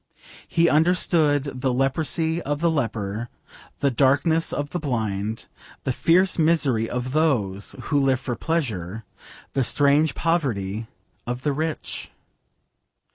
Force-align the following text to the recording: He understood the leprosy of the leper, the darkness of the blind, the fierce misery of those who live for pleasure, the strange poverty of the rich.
He 0.47 0.67
understood 0.67 1.61
the 1.61 1.71
leprosy 1.71 2.41
of 2.41 2.59
the 2.59 2.71
leper, 2.71 3.29
the 3.81 3.91
darkness 3.91 4.51
of 4.51 4.71
the 4.71 4.79
blind, 4.79 5.45
the 5.83 5.91
fierce 5.91 6.39
misery 6.39 6.89
of 6.89 7.11
those 7.11 7.75
who 7.83 7.99
live 7.99 8.19
for 8.19 8.35
pleasure, 8.35 9.03
the 9.53 9.63
strange 9.63 10.15
poverty 10.15 10.87
of 11.27 11.43
the 11.43 11.53
rich. 11.53 12.09